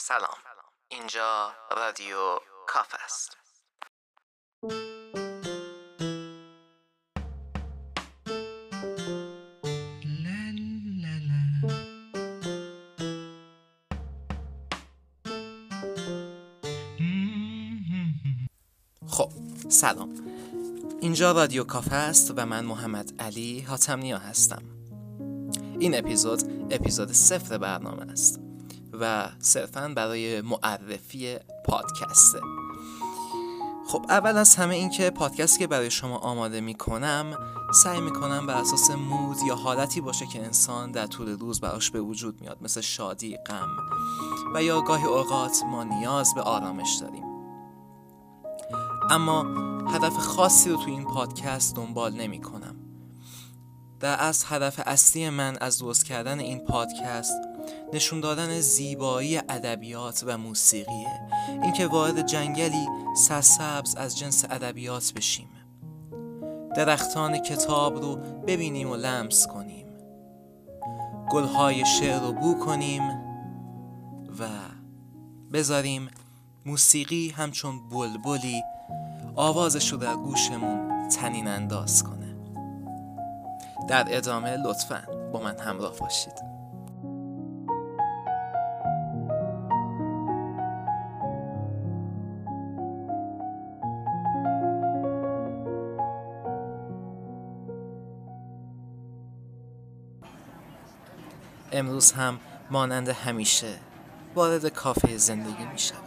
سلام. 0.00 0.38
اینجا 0.88 1.52
رادیو 1.76 2.38
کاف 2.66 2.94
است. 3.04 3.36
خب 19.06 19.30
سلام. 19.68 20.14
اینجا 21.00 21.32
رادیو 21.32 21.64
کافه 21.64 21.94
است 21.94 22.32
و 22.36 22.46
من 22.46 22.64
محمد 22.64 23.22
علی 23.22 23.60
حاتمنیا 23.60 24.18
هستم. 24.18 24.62
این 25.80 25.98
اپیزود 25.98 26.42
اپیزود 26.70 27.12
صفر 27.12 27.58
برنامه 27.58 28.12
است. 28.12 28.47
و 29.00 29.28
صرفا 29.38 29.92
برای 29.96 30.40
معرفی 30.40 31.36
پادکسته 31.64 32.40
خب 33.88 34.06
اول 34.08 34.36
از 34.36 34.54
همه 34.56 34.74
این 34.74 34.90
که 34.90 35.10
پادکست 35.10 35.58
که 35.58 35.66
برای 35.66 35.90
شما 35.90 36.18
آماده 36.18 36.60
می 36.60 36.74
کنم 36.74 37.38
سعی 37.74 38.00
می 38.00 38.12
کنم 38.12 38.46
بر 38.46 38.54
اساس 38.54 38.90
مود 38.90 39.36
یا 39.46 39.54
حالتی 39.54 40.00
باشه 40.00 40.26
که 40.26 40.44
انسان 40.44 40.92
در 40.92 41.06
طول 41.06 41.28
روز 41.28 41.60
براش 41.60 41.90
به 41.90 42.00
وجود 42.00 42.40
میاد 42.40 42.58
مثل 42.60 42.80
شادی، 42.80 43.36
غم 43.36 43.68
و 44.54 44.62
یا 44.62 44.80
گاهی 44.80 45.04
اوقات 45.04 45.62
ما 45.70 45.84
نیاز 45.84 46.34
به 46.34 46.42
آرامش 46.42 46.98
داریم. 47.00 47.24
اما 49.10 49.42
هدف 49.90 50.16
خاصی 50.16 50.70
رو 50.70 50.76
تو 50.76 50.90
این 50.90 51.04
پادکست 51.04 51.76
دنبال 51.76 52.12
نمی 52.12 52.40
کنم 52.40 52.76
در 54.00 54.22
از 54.22 54.44
هدف 54.48 54.80
اصلی 54.86 55.30
من 55.30 55.56
از 55.60 55.78
درست 55.78 56.04
کردن 56.04 56.38
این 56.38 56.58
پادکست 56.58 57.34
نشون 57.92 58.20
دادن 58.20 58.60
زیبایی 58.60 59.38
ادبیات 59.38 60.24
و 60.26 60.38
موسیقیه. 60.38 61.20
اینکه 61.62 61.86
وارد 61.86 62.26
جنگلی 62.26 62.86
سرسبز 63.16 63.94
از 63.96 64.18
جنس 64.18 64.44
ادبیات 64.50 65.12
بشیم. 65.16 65.48
درختان 66.76 67.38
کتاب 67.38 68.02
رو 68.02 68.16
ببینیم 68.46 68.90
و 68.90 68.96
لمس 68.96 69.46
کنیم. 69.46 69.86
گلهای 71.30 71.86
شعر 71.86 72.20
رو 72.20 72.32
بو 72.32 72.54
کنیم 72.54 73.02
و 74.38 74.44
بذاریم 75.52 76.08
موسیقی 76.66 77.28
همچون 77.28 77.88
بلبلی 77.88 78.62
آوازش 79.36 79.92
رو 79.92 79.98
در 79.98 80.16
گوشمون 80.16 81.08
تنین 81.08 81.48
انداز 81.48 82.02
کنه. 82.02 82.36
در 83.88 84.06
ادامه 84.08 84.56
لطفا 84.56 85.02
با 85.32 85.40
من 85.40 85.58
همراه 85.58 85.98
باشید. 85.98 86.47
امروز 101.72 102.12
هم 102.12 102.40
مانند 102.70 103.08
همیشه 103.08 103.78
وارد 104.34 104.66
کافه 104.66 105.16
زندگی 105.16 105.64
می 105.64 105.78
شود. 105.78 105.98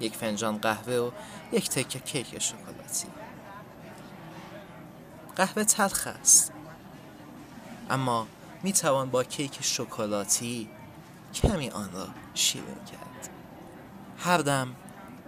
یک 0.00 0.16
فنجان 0.16 0.58
قهوه 0.58 0.94
و 0.94 1.10
یک 1.52 1.70
تکه 1.70 1.98
کیک 1.98 2.38
شکلاتی. 2.38 3.08
قهوه 5.36 5.64
تلخ 5.64 6.06
است. 6.20 6.52
اما 7.90 8.26
می 8.62 8.72
توان 8.72 9.10
با 9.10 9.24
کیک 9.24 9.58
شکلاتی 9.60 10.68
کمی 11.34 11.70
آن 11.70 11.92
را 11.92 12.08
شیرین 12.34 12.74
کرد. 12.74 13.28
هر 14.18 14.38
دم 14.38 14.74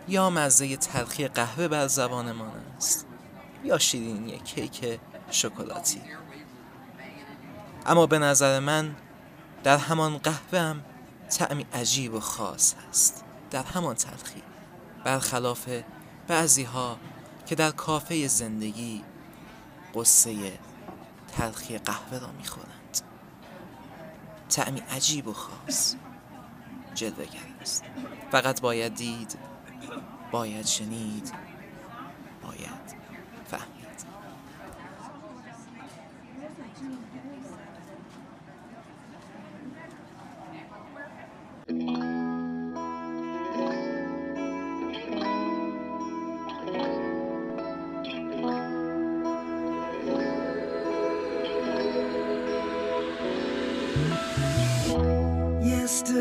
یا 0.09 0.31
مزه 0.31 0.77
تلخی 0.77 1.29
قهوه 1.29 1.69
بر 1.69 1.87
زبانمان 1.87 2.53
است 2.77 3.07
یا 3.65 3.79
شیرینی 3.79 4.39
کیک 4.39 5.01
شکلاتی. 5.31 6.01
اما 7.87 8.07
به 8.07 8.19
نظر 8.19 8.61
من 8.61 8.97
در 9.65 9.79
همان 9.79 10.19
قهوه 10.19 10.59
هم 10.59 10.85
تعمی 11.31 11.67
عجیب 11.73 12.15
و 12.15 12.21
خاص 12.21 12.75
هست. 12.89 13.25
در 13.51 13.63
همان 13.63 13.95
تلخی. 13.95 14.43
برخلاف 15.05 15.69
بعضی 16.29 16.63
ها 16.63 16.99
که 17.47 17.55
در 17.55 17.71
کافه 17.71 18.27
زندگی 18.27 19.05
قصه 19.95 20.59
تلخی 21.37 21.79
قهوه 21.79 22.19
را 22.19 22.33
می‌خورند. 22.33 23.01
تعمی 24.49 24.81
عجیب 24.81 25.29
و 25.29 25.33
خاص. 25.33 25.95
جلوگر 26.95 27.41
است. 27.61 27.85
فقط 28.33 28.61
باید 28.61 28.95
دید 28.95 29.39
باید 30.31 30.67
شنید. 30.67 31.33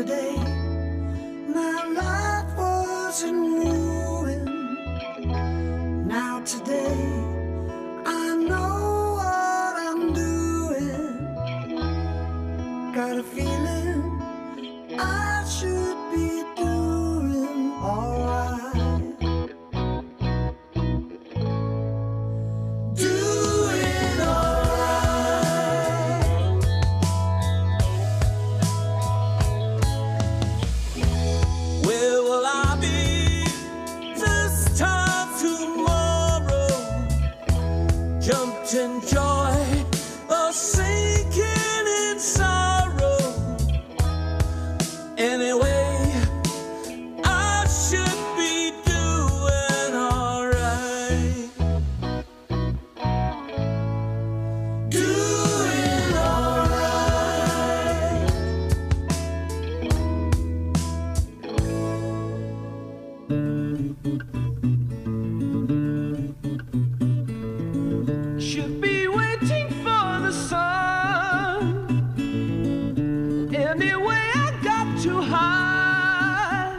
Yesterday, 0.00 0.34
my 1.46 1.84
life 1.94 2.56
was 2.56 3.22
in 3.22 3.36
ruin. 3.52 4.44
Now 6.08 6.40
today, 6.40 6.96
I 8.06 8.34
know 8.34 9.18
what 9.20 9.74
I'm 9.88 10.14
doing. 10.14 11.34
Got 12.94 13.18
a 13.18 13.22
feeling 13.22 14.22
I 14.98 15.29
Jumped 38.70 39.04
in 39.04 39.16
joy 39.16 39.84
or 40.30 40.52
sinking 40.52 41.86
in 42.08 42.20
sorrow. 42.20 43.18
Anyway, 45.18 46.12
I 47.24 47.66
should 47.66 48.20
be 48.36 48.70
doing 48.86 49.94
alright. 49.96 51.50
Doing 54.90 56.16
alright. 56.16 57.10
Anyway, 73.70 74.18
I 74.34 74.50
got 74.64 75.00
too 75.00 75.20
high. 75.20 76.76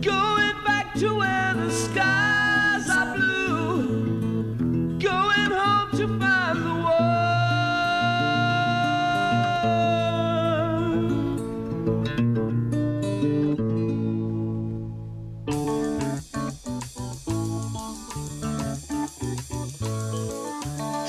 Going 0.00 0.54
back 0.64 0.94
to 1.00 1.12
where 1.16 1.54
the 1.54 1.70
skies 1.72 2.88
are 2.88 3.16
blue. 3.16 4.54
Going 5.00 5.50
home 5.50 5.90
to 5.98 6.06
find 6.20 6.58
the 6.64 6.74
one. 6.84 6.94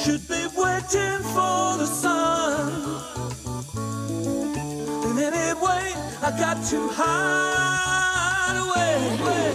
Should 0.04 0.28
be 0.28 0.48
waiting 0.58 1.22
for 1.36 1.78
the 1.78 1.86
sun. 1.86 2.15
I 6.26 6.32
got 6.32 6.58
to 6.72 6.88
hide 6.92 8.58
away. 8.58 9.18
wait. 9.24 9.55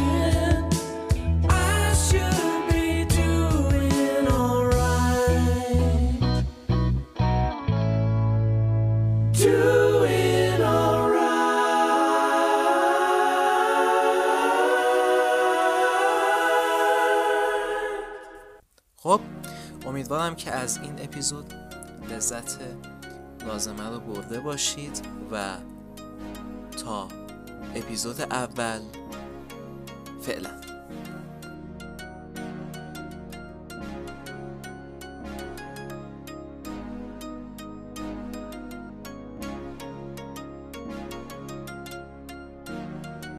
امیدوارم 19.85 20.35
که 20.35 20.51
از 20.51 20.77
این 20.77 20.93
اپیزود 20.97 21.53
لذت 22.09 22.59
لازمه 23.47 23.89
رو 23.89 23.99
برده 23.99 24.39
باشید 24.39 25.01
و 25.31 25.55
تا 26.83 27.07
اپیزود 27.75 28.21
اول 28.21 28.81
فعلا. 30.21 30.70